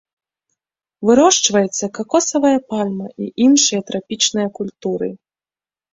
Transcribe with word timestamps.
Вырошчваецца 1.09 1.85
какосавая 1.97 2.55
пальма 2.73 3.07
і 3.25 3.31
іншыя 3.49 3.81
трапічныя 3.91 4.47
культуры. 4.61 5.07